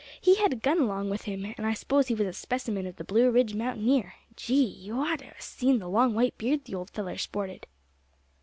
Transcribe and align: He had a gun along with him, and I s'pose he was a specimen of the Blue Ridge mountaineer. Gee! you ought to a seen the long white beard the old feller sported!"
He 0.19 0.33
had 0.33 0.51
a 0.51 0.55
gun 0.55 0.79
along 0.79 1.11
with 1.11 1.25
him, 1.25 1.45
and 1.45 1.63
I 1.63 1.75
s'pose 1.75 2.07
he 2.07 2.15
was 2.15 2.25
a 2.25 2.33
specimen 2.33 2.87
of 2.87 2.95
the 2.95 3.03
Blue 3.03 3.29
Ridge 3.29 3.53
mountaineer. 3.53 4.15
Gee! 4.35 4.65
you 4.65 4.95
ought 4.99 5.19
to 5.19 5.27
a 5.35 5.39
seen 5.39 5.77
the 5.77 5.87
long 5.87 6.15
white 6.15 6.35
beard 6.39 6.65
the 6.65 6.73
old 6.73 6.89
feller 6.89 7.19
sported!" 7.19 7.67